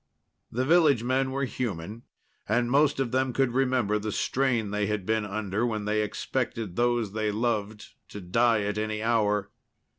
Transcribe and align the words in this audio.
The 0.51 0.65
village 0.65 1.03
men 1.03 1.29
were 1.29 1.45
human, 1.45 2.01
and 2.49 2.71
most 2.71 2.99
of 2.99 3.11
them 3.11 3.33
could 3.33 3.51
remember 3.51 3.99
the 3.99 4.11
strain 4.11 4.71
they 4.71 4.87
had 4.87 5.05
been 5.05 5.25
under 5.27 5.63
when 5.63 5.85
they 5.85 6.01
expected 6.01 6.75
those 6.75 7.11
they 7.13 7.31
loved 7.31 7.89
to 8.09 8.19
die 8.19 8.63
at 8.63 8.79
any 8.79 9.03
hour. 9.03 9.51